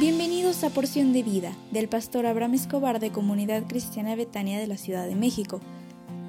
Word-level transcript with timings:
Bienvenidos 0.00 0.64
a 0.64 0.70
Porción 0.70 1.12
de 1.12 1.22
Vida 1.22 1.52
del 1.72 1.86
pastor 1.86 2.24
Abraham 2.24 2.54
Escobar 2.54 3.00
de 3.00 3.12
Comunidad 3.12 3.64
Cristiana 3.68 4.16
Betania 4.16 4.58
de 4.58 4.66
la 4.66 4.78
Ciudad 4.78 5.06
de 5.06 5.14
México. 5.14 5.60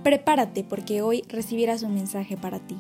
Prepárate 0.04 0.66
porque 0.66 1.02
hoy 1.02 1.24
recibirás 1.30 1.82
un 1.82 1.94
mensaje 1.94 2.36
para 2.36 2.60
ti. 2.60 2.78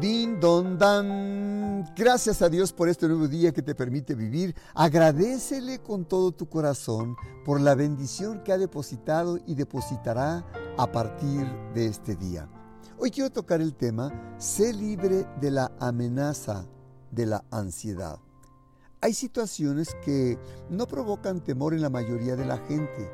Din 0.00 0.40
don 0.40 0.76
dan. 0.76 1.88
Gracias 1.96 2.42
a 2.42 2.48
Dios 2.48 2.72
por 2.72 2.88
este 2.88 3.06
nuevo 3.06 3.28
día 3.28 3.52
que 3.52 3.62
te 3.62 3.76
permite 3.76 4.16
vivir. 4.16 4.56
Agradecele 4.74 5.78
con 5.78 6.06
todo 6.06 6.32
tu 6.32 6.48
corazón 6.48 7.14
por 7.44 7.60
la 7.60 7.76
bendición 7.76 8.42
que 8.42 8.50
ha 8.50 8.58
depositado 8.58 9.38
y 9.46 9.54
depositará 9.54 10.44
a 10.76 10.90
partir 10.90 11.46
de 11.72 11.86
este 11.86 12.16
día. 12.16 12.48
Hoy 13.00 13.12
quiero 13.12 13.30
tocar 13.30 13.60
el 13.60 13.76
tema, 13.76 14.34
sé 14.38 14.72
libre 14.72 15.24
de 15.40 15.52
la 15.52 15.70
amenaza 15.78 16.66
de 17.12 17.26
la 17.26 17.44
ansiedad. 17.52 18.18
Hay 19.00 19.14
situaciones 19.14 19.96
que 20.04 20.36
no 20.68 20.84
provocan 20.88 21.40
temor 21.44 21.74
en 21.74 21.82
la 21.82 21.90
mayoría 21.90 22.34
de 22.34 22.44
la 22.44 22.58
gente, 22.58 23.08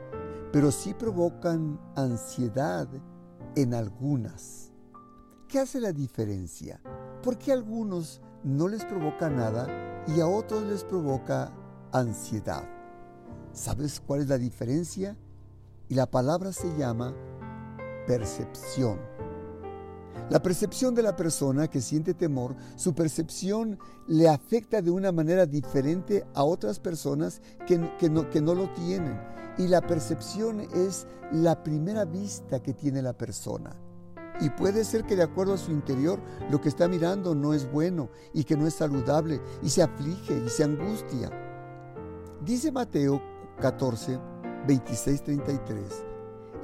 pero 0.50 0.70
sí 0.70 0.94
provocan 0.94 1.78
ansiedad 1.96 2.88
en 3.56 3.74
algunas. 3.74 4.72
¿Qué 5.48 5.58
hace 5.58 5.80
la 5.80 5.92
diferencia? 5.92 6.80
¿Por 7.22 7.36
qué 7.36 7.50
a 7.50 7.54
algunos 7.54 8.22
no 8.42 8.68
les 8.68 8.86
provoca 8.86 9.28
nada 9.28 10.02
y 10.06 10.18
a 10.18 10.26
otros 10.26 10.62
les 10.62 10.82
provoca 10.82 11.52
ansiedad? 11.92 12.66
¿Sabes 13.52 14.00
cuál 14.00 14.22
es 14.22 14.28
la 14.28 14.38
diferencia? 14.38 15.14
Y 15.90 15.94
la 15.94 16.06
palabra 16.06 16.54
se 16.54 16.74
llama 16.78 17.14
percepción. 18.06 18.98
La 20.30 20.42
percepción 20.42 20.94
de 20.94 21.02
la 21.02 21.16
persona 21.16 21.68
que 21.68 21.80
siente 21.80 22.14
temor, 22.14 22.56
su 22.76 22.94
percepción 22.94 23.78
le 24.06 24.28
afecta 24.28 24.80
de 24.80 24.90
una 24.90 25.12
manera 25.12 25.44
diferente 25.46 26.24
a 26.34 26.44
otras 26.44 26.80
personas 26.80 27.42
que, 27.66 27.78
no, 27.78 28.30
que 28.30 28.40
no 28.40 28.54
lo 28.54 28.72
tienen. 28.72 29.20
Y 29.58 29.68
la 29.68 29.80
percepción 29.80 30.60
es 30.60 31.06
la 31.30 31.62
primera 31.62 32.04
vista 32.04 32.62
que 32.62 32.72
tiene 32.72 33.02
la 33.02 33.12
persona. 33.12 33.76
Y 34.40 34.50
puede 34.50 34.84
ser 34.84 35.04
que 35.04 35.14
de 35.14 35.22
acuerdo 35.22 35.54
a 35.54 35.58
su 35.58 35.70
interior 35.70 36.20
lo 36.50 36.60
que 36.60 36.68
está 36.68 36.88
mirando 36.88 37.34
no 37.34 37.54
es 37.54 37.70
bueno 37.70 38.08
y 38.32 38.44
que 38.44 38.56
no 38.56 38.66
es 38.66 38.74
saludable 38.74 39.40
y 39.62 39.68
se 39.68 39.82
aflige 39.82 40.42
y 40.44 40.48
se 40.48 40.64
angustia. 40.64 41.30
Dice 42.44 42.72
Mateo 42.72 43.22
14, 43.60 44.18
26, 44.66 45.22
33. 45.22 46.13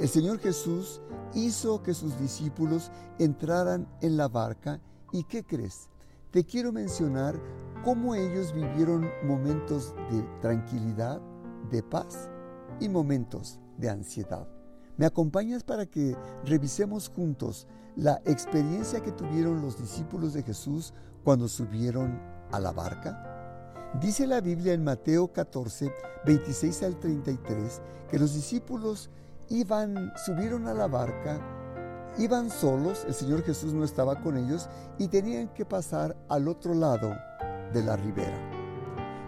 El 0.01 0.09
Señor 0.09 0.39
Jesús 0.39 1.03
hizo 1.35 1.83
que 1.83 1.93
sus 1.93 2.19
discípulos 2.19 2.91
entraran 3.19 3.87
en 4.01 4.17
la 4.17 4.29
barca 4.29 4.81
y 5.13 5.25
¿qué 5.25 5.45
crees? 5.45 5.91
Te 6.31 6.43
quiero 6.43 6.73
mencionar 6.73 7.39
cómo 7.85 8.15
ellos 8.15 8.55
vivieron 8.55 9.11
momentos 9.25 9.95
de 10.11 10.23
tranquilidad, 10.41 11.21
de 11.71 11.83
paz 11.83 12.31
y 12.81 12.89
momentos 12.89 13.61
de 13.77 13.91
ansiedad. 13.91 14.49
¿Me 14.97 15.05
acompañas 15.05 15.65
para 15.65 15.85
que 15.85 16.17
revisemos 16.47 17.11
juntos 17.11 17.67
la 17.95 18.23
experiencia 18.25 19.01
que 19.01 19.13
tuvieron 19.13 19.61
los 19.61 19.79
discípulos 19.79 20.33
de 20.33 20.43
Jesús 20.43 20.95
cuando 21.25 21.47
subieron 21.47 22.19
a 22.53 22.59
la 22.59 22.73
barca? 22.73 23.93
Dice 24.01 24.27
la 24.27 24.41
Biblia 24.41 24.73
en 24.73 24.83
Mateo 24.83 25.31
14, 25.31 25.93
26 26.25 26.85
al 26.85 26.99
33, 26.99 27.83
que 28.11 28.19
los 28.19 28.33
discípulos 28.33 29.11
iban, 29.51 30.13
subieron 30.25 30.67
a 30.67 30.75
la 30.75 30.87
barca, 30.87 31.39
iban 32.19 32.49
solos, 32.51 33.05
el 33.07 33.15
Señor 33.15 33.43
Jesús 33.43 33.75
no 33.75 33.85
estaba 33.85 34.21
con 34.23 34.37
ellos 34.37 34.69
y 34.99 35.09
tenían 35.09 35.49
que 35.49 35.67
pasar 35.67 36.17
al 36.29 36.49
otro 36.49 36.75
lado 36.75 37.15
de 37.73 37.83
la 37.83 37.97
ribera. 37.97 38.39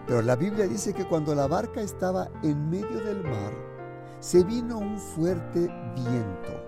Pero 0.07 0.21
la 0.21 0.35
Biblia 0.35 0.67
dice 0.67 0.93
que 0.93 1.07
cuando 1.07 1.35
la 1.35 1.47
barca 1.47 1.81
estaba 1.81 2.29
en 2.41 2.69
medio 2.69 2.99
del 3.03 3.23
mar, 3.23 3.53
se 4.19 4.43
vino 4.43 4.79
un 4.79 4.97
fuerte 4.97 5.67
viento 5.95 6.63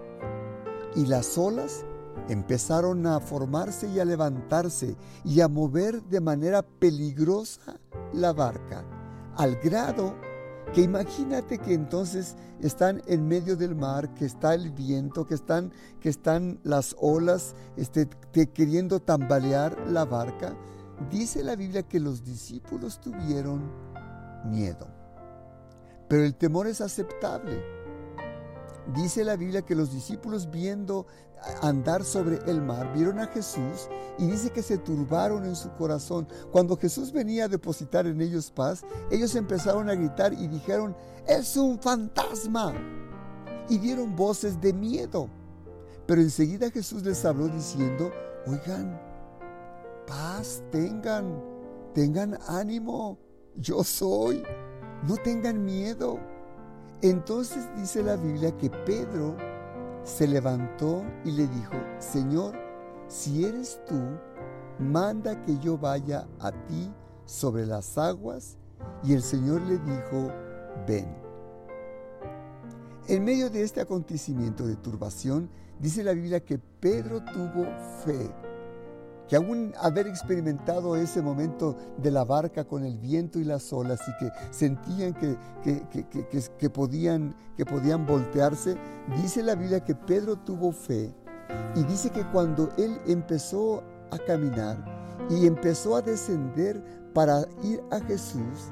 y 0.96 1.06
las 1.06 1.38
olas 1.38 1.86
empezaron 2.30 3.06
a 3.08 3.20
formarse 3.20 3.88
y 3.88 4.00
a 4.00 4.06
levantarse 4.06 4.96
y 5.24 5.42
a 5.42 5.48
mover 5.48 6.04
de 6.04 6.22
manera 6.22 6.62
peligrosa 6.62 7.78
la 8.14 8.34
barca, 8.34 8.84
al 9.36 9.56
grado 9.58 10.16
que 10.74 10.82
imagínate 10.82 11.58
que 11.58 11.74
entonces 11.74 12.36
están 12.62 13.02
en 13.08 13.28
medio 13.28 13.56
del 13.56 13.76
mar, 13.76 14.14
que 14.14 14.26
está 14.26 14.54
el 14.54 14.72
viento, 14.72 15.26
que 15.26 15.36
están, 15.36 15.72
que 16.00 16.10
están 16.10 16.60
las 16.64 16.96
olas 17.00 17.56
este, 17.78 18.10
queriendo 18.54 19.00
tambalear 19.00 19.78
la 19.88 20.06
barca. 20.06 20.56
Dice 21.12 21.44
la 21.44 21.56
Biblia 21.56 21.84
que 21.84 22.00
los 22.00 22.24
discípulos 22.24 23.00
tuvieron 23.00 23.72
miedo. 24.50 24.88
Pero 26.08 26.24
el 26.24 26.36
temor 26.36 26.68
es 26.68 26.82
aceptable. 26.82 27.85
Dice 28.94 29.24
la 29.24 29.36
Biblia 29.36 29.64
que 29.64 29.74
los 29.74 29.92
discípulos 29.92 30.50
viendo 30.52 31.08
andar 31.62 32.04
sobre 32.04 32.38
el 32.50 32.62
mar 32.62 32.92
vieron 32.94 33.20
a 33.20 33.28
Jesús 33.28 33.90
y 34.18 34.28
dice 34.28 34.52
que 34.52 34.62
se 34.62 34.78
turbaron 34.78 35.46
en 35.46 35.56
su 35.56 35.72
corazón. 35.72 36.28
Cuando 36.52 36.78
Jesús 36.78 37.12
venía 37.12 37.46
a 37.46 37.50
depositar 37.50 38.06
en 38.06 38.22
ellos 38.22 38.52
paz, 38.52 38.84
ellos 39.12 39.36
empezaron 39.36 39.90
a 39.90 39.96
gritar 39.96 40.34
y 40.34 40.48
dijeron, 40.48 40.96
es 41.28 41.58
un 41.58 41.80
fantasma. 41.80 42.74
Y 43.70 43.80
dieron 43.80 44.16
voces 44.16 44.62
de 44.62 44.74
miedo. 44.74 45.28
Pero 46.06 46.22
enseguida 46.22 46.70
Jesús 46.70 47.04
les 47.04 47.26
habló 47.26 47.48
diciendo, 47.48 48.12
oigan, 48.46 49.02
paz 50.06 50.62
tengan, 50.72 51.44
tengan 51.94 52.38
ánimo, 52.48 53.18
yo 53.56 53.84
soy, 53.84 54.44
no 55.08 55.18
tengan 55.18 55.64
miedo. 55.66 56.20
Entonces 57.02 57.68
dice 57.76 58.02
la 58.02 58.16
Biblia 58.16 58.58
que 58.58 58.70
Pedro 58.70 59.36
se 60.04 60.28
levantó 60.28 61.04
y 61.24 61.32
le 61.32 61.48
dijo, 61.48 61.76
Señor, 62.00 62.56
si 63.08 63.46
eres 63.46 63.80
tú, 63.88 64.02
manda 64.80 65.42
que 65.44 65.58
yo 65.60 65.78
vaya 65.78 66.28
a 66.40 66.52
ti 66.52 66.92
sobre 67.26 67.66
las 67.66 67.98
aguas. 67.98 68.58
Y 69.04 69.14
el 69.14 69.22
Señor 69.22 69.62
le 69.62 69.78
dijo, 69.78 70.32
ven. 70.88 71.08
En 73.08 73.24
medio 73.24 73.50
de 73.50 73.62
este 73.62 73.82
acontecimiento 73.82 74.66
de 74.66 74.76
turbación, 74.76 75.50
dice 75.80 76.04
la 76.04 76.14
Biblia 76.14 76.40
que 76.40 76.58
Pedro 76.58 77.24
tuvo 77.24 77.66
fe 78.04 78.32
que 79.28 79.36
aún 79.36 79.74
haber 79.82 80.08
experimentado 80.08 80.96
ese 80.96 81.22
momento 81.22 81.76
de 81.98 82.12
la 82.12 82.24
barca 82.24 82.64
con 82.64 82.84
el 82.84 82.98
viento 82.98 83.40
y 83.40 83.44
las 83.44 83.72
olas 83.74 84.00
y 84.08 84.18
que 84.24 84.32
sentían 84.52 85.14
que, 85.14 85.38
que, 86.60 86.70
podían, 86.70 87.36
que 87.58 87.66
podían 87.66 88.06
voltearse, 88.06 88.78
dice 89.22 89.42
la 89.42 89.56
Biblia 89.56 89.84
que 89.84 89.96
Pedro 89.96 90.36
tuvo 90.38 90.72
fe 90.72 91.14
y 91.76 91.84
dice 91.84 92.10
que 92.10 92.24
cuando 92.32 92.70
él 92.78 93.00
empezó 93.08 93.84
a 94.12 94.18
caminar 94.20 94.78
y 95.30 95.48
empezó 95.48 95.96
a 95.96 96.02
descender 96.02 96.84
para 97.14 97.46
ir 97.64 97.82
a 97.92 98.00
Jesús, 98.02 98.70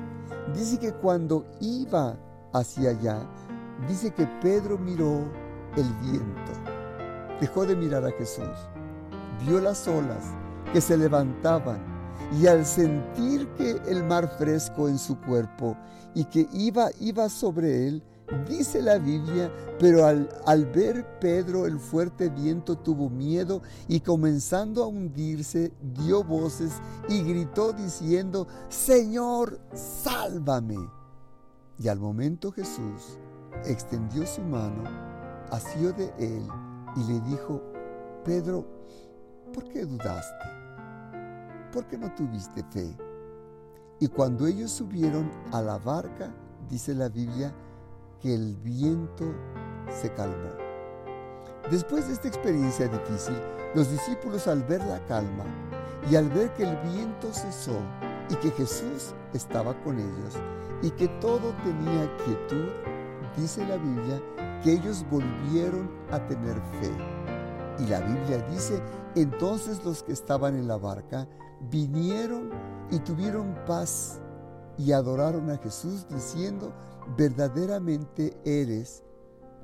dice 0.54 0.78
que 0.78 0.92
cuando 0.92 1.46
iba 1.60 2.16
hacia 2.54 2.92
allá, 2.92 3.28
dice 3.88 4.12
que 4.12 4.28
Pedro 4.42 4.78
miró 4.78 5.24
el 5.76 5.92
viento, 6.02 6.52
dejó 7.42 7.66
de 7.66 7.76
mirar 7.76 8.06
a 8.06 8.12
Jesús, 8.12 8.70
vio 9.46 9.60
las 9.60 9.88
olas, 9.88 10.34
que 10.74 10.82
se 10.82 10.98
levantaban 10.98 11.94
y 12.40 12.48
al 12.48 12.66
sentir 12.66 13.48
que 13.50 13.80
el 13.88 14.04
mar 14.04 14.28
fresco 14.38 14.90
en 14.90 14.98
su 14.98 15.20
cuerpo 15.22 15.78
y 16.16 16.26
que 16.26 16.48
iba, 16.52 16.90
iba 17.00 17.30
sobre 17.30 17.88
él, 17.88 18.04
dice 18.50 18.82
la 18.82 18.98
Biblia, 18.98 19.52
pero 19.80 20.06
al, 20.06 20.28
al 20.48 20.66
ver 20.66 21.20
Pedro 21.20 21.68
el 21.68 21.80
fuerte 21.80 22.30
viento 22.30 22.76
tuvo 22.76 23.10
miedo 23.10 23.62
y 23.88 24.00
comenzando 24.00 24.84
a 24.84 24.88
hundirse 24.88 25.72
dio 25.82 26.24
voces 26.24 26.72
y 27.08 27.22
gritó 27.22 27.72
diciendo, 27.72 28.48
Señor, 28.70 29.60
sálvame. 29.74 30.78
Y 31.78 31.88
al 31.88 32.00
momento 32.00 32.52
Jesús 32.52 33.20
extendió 33.66 34.26
su 34.26 34.42
mano, 34.42 34.84
asió 35.52 35.94
de 35.94 36.12
él 36.18 36.48
y 36.96 37.04
le 37.04 37.20
dijo, 37.22 37.62
Pedro, 38.24 38.66
¿por 39.54 39.64
qué 39.70 39.86
dudaste? 39.86 40.64
¿por 41.74 41.86
qué 41.88 41.98
no 41.98 42.14
tuviste 42.14 42.64
fe? 42.72 42.96
Y 44.00 44.08
cuando 44.08 44.46
ellos 44.46 44.72
subieron 44.72 45.30
a 45.52 45.62
la 45.62 45.80
barca, 45.80 46.32
dice 46.70 46.94
la 46.94 47.10
Biblia, 47.10 47.54
que 48.22 48.34
el 48.34 48.56
viento 48.58 49.34
se 49.90 50.14
calmó. 50.14 50.52
Después 51.72 52.08
de 52.08 52.14
esta 52.14 52.28
experiencia 52.28 52.88
difícil, 52.88 53.36
los 53.74 53.90
discípulos 53.90 54.48
al 54.48 54.64
ver 54.64 54.84
la 54.86 55.04
calma 55.08 55.46
y 56.10 56.16
al 56.16 56.30
ver 56.30 56.54
que 56.54 56.64
el 56.64 56.76
viento 56.92 57.34
cesó 57.34 57.80
y 58.30 58.36
que 58.36 58.52
Jesús 58.52 59.14
estaba 59.34 59.74
con 59.84 59.98
ellos 59.98 60.36
y 60.82 60.92
que 60.92 61.08
todo 61.20 61.54
tenía 61.64 62.18
quietud, 62.18 62.68
dice 63.36 63.66
la 63.66 63.78
Biblia 63.78 64.22
que 64.64 64.74
ellos 64.74 65.06
volvieron 65.10 65.90
a 66.12 66.20
tener 66.28 66.56
fe. 66.80 67.23
Y 67.80 67.88
la 67.88 68.02
Biblia 68.02 68.38
dice, 68.50 68.82
entonces 69.16 69.84
los 69.84 70.04
que 70.04 70.12
estaban 70.12 70.56
en 70.56 70.68
la 70.68 70.78
barca 70.78 71.28
vinieron 71.70 72.50
y 72.92 73.00
tuvieron 73.00 73.56
paz 73.66 74.20
y 74.78 74.92
adoraron 74.92 75.50
a 75.50 75.58
Jesús 75.58 76.08
diciendo, 76.10 76.74
verdaderamente 77.18 78.38
eres 78.46 79.04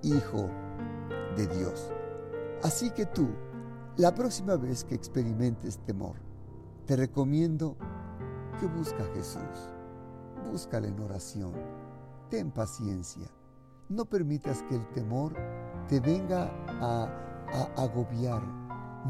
Hijo 0.01 0.50
de 1.35 1.45
Dios. 1.47 1.91
Así 2.63 2.89
que 2.91 3.06
tú, 3.06 3.27
la 3.97 4.15
próxima 4.15 4.55
vez 4.55 4.85
que 4.85 4.95
experimentes 4.95 5.77
temor, 5.79 6.15
te 6.85 6.95
recomiendo 6.95 7.75
que 8.59 8.65
busca 8.67 9.03
a 9.03 9.13
Jesús. 9.13 9.69
Búscale 10.50 10.88
en 10.88 11.00
oración. 11.01 11.53
Ten 12.29 12.51
paciencia. 12.51 13.27
No 13.89 14.05
permitas 14.05 14.63
que 14.63 14.75
el 14.75 14.88
temor 14.89 15.35
te 15.88 16.00
venga 16.00 16.50
a, 16.67 17.07
a 17.54 17.81
agobiar. 17.81 18.42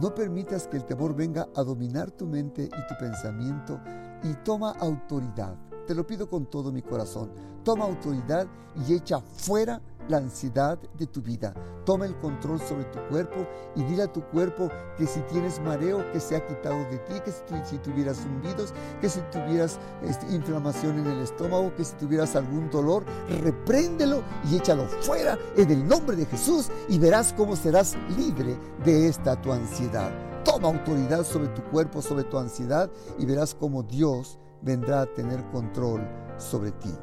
No 0.02 0.14
permitas 0.14 0.68
que 0.68 0.78
el 0.78 0.86
temor 0.86 1.16
venga 1.16 1.48
a 1.56 1.64
dominar 1.64 2.12
tu 2.12 2.28
mente 2.28 2.64
y 2.64 2.88
tu 2.88 2.98
pensamiento 3.00 3.80
y 4.24 4.34
toma 4.44 4.72
autoridad. 4.80 5.56
Te 5.88 5.96
lo 5.96 6.06
pido 6.06 6.30
con 6.30 6.46
todo 6.46 6.72
mi 6.72 6.82
corazón. 6.82 7.32
Toma 7.64 7.86
autoridad 7.86 8.48
y 8.88 8.94
echa 8.94 9.20
fuera 9.20 9.82
la 10.10 10.18
ansiedad 10.18 10.78
de 10.98 11.08
tu 11.08 11.22
vida. 11.22 11.54
Toma 11.86 12.06
el 12.06 12.18
control 12.18 12.60
sobre 12.60 12.84
tu 12.86 13.00
cuerpo 13.10 13.48
y 13.76 13.84
dile 13.84 14.04
a 14.04 14.12
tu 14.12 14.22
cuerpo 14.22 14.70
que 14.98 15.08
si 15.08 15.22
tienes 15.22 15.62
mareo, 15.62 16.04
que 16.12 16.20
se 16.20 16.36
ha 16.36 16.46
quitado 16.46 16.78
de 16.90 16.98
ti, 17.00 17.14
que 17.24 17.32
si, 17.32 17.78
tuvieras 17.78 18.18
zumbidos, 18.18 18.74
que 19.00 19.10
si 19.10 19.22
tuvieras 19.32 19.80
este, 20.04 20.34
inflamación 20.34 21.00
en 21.00 21.08
el 21.08 21.20
estómago, 21.22 21.74
que 21.76 21.86
si 21.86 21.96
tuvieras 21.96 22.36
algún 22.36 22.70
dolor, 22.70 23.06
repréndelo 23.42 24.24
y 24.50 24.58
échalo 24.58 24.86
fuera 25.02 25.38
en 25.56 25.70
el 25.70 25.88
nombre 25.88 26.16
de 26.16 26.26
Jesús 26.26 26.70
y 26.90 27.00
verás 27.00 27.34
cómo 27.34 27.56
serás 27.56 27.96
libre 28.18 28.58
de 28.84 29.08
esta 29.08 29.40
tu 29.42 29.52
ansiedad. 29.52 30.12
Toma 30.44 30.70
autoridad 30.70 31.24
sobre 31.24 31.50
tu 31.50 31.62
cuerpo, 31.64 32.02
sobre 32.02 32.24
tu 32.24 32.38
ansiedad 32.38 32.90
y 33.18 33.26
verás 33.26 33.54
cómo 33.54 33.84
Dios 33.84 34.40
vendrá 34.62 35.02
a 35.02 35.14
tener 35.14 35.46
control 35.52 36.08
sobre 36.38 36.72
ti. 36.72 36.94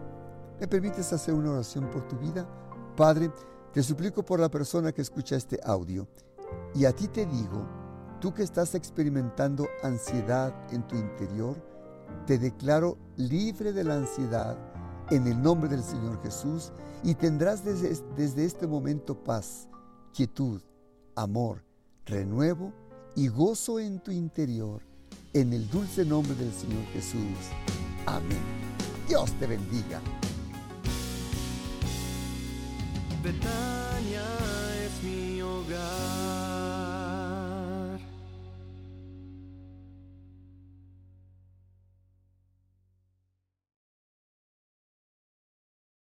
¿Me 0.59 0.67
permites 0.67 1.13
hacer 1.13 1.35
una 1.35 1.53
oración 1.53 1.91
por 1.91 2.07
tu 2.09 2.17
vida? 2.17 2.47
Padre, 2.97 3.31
te 3.75 3.83
suplico 3.83 4.25
por 4.25 4.41
la 4.41 4.49
persona 4.49 4.91
que 4.91 5.03
escucha 5.03 5.37
este 5.37 5.61
audio 5.63 6.09
y 6.75 6.87
a 6.87 6.93
ti 6.93 7.09
te 7.09 7.27
digo, 7.27 7.67
tú 8.21 8.33
que 8.33 8.43
estás 8.43 8.75
experimentando 8.75 9.69
ansiedad 9.83 10.55
en 10.73 10.87
tu 10.87 10.97
interior, 10.97 11.57
te 12.27 12.39
declaro 12.39 12.97
libre 13.17 13.75
de 13.75 13.85
la 13.85 13.97
ansiedad 13.97 14.57
en 15.11 15.27
el 15.27 15.41
nombre 15.43 15.69
del 15.69 15.83
Señor 15.83 16.23
Jesús 16.23 16.73
y 17.05 17.15
tendrás 17.15 17.65
desde, 17.65 18.03
desde 18.17 18.47
este 18.47 18.67
momento 18.67 19.23
paz, 19.23 19.69
quietud, 20.15 20.63
amor, 21.15 21.63
renuevo 22.07 22.73
y 23.15 23.29
gozo 23.29 23.79
en 23.79 24.01
tu 24.01 24.11
interior, 24.11 24.81
en 25.35 25.53
el 25.53 25.69
dulce 25.69 26.05
nombre 26.05 26.35
del 26.35 26.53
Señor 26.53 26.85
Jesús. 26.95 27.51
Amén. 28.07 28.41
Dios 29.07 29.33
te 29.39 29.47
bendiga. 29.47 30.01
Betania 33.27 34.23
es 34.87 35.03
mi 35.03 35.43
hogar. 35.43 36.36